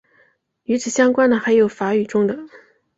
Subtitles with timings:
[0.63, 2.35] 与此相关的还有法语中的。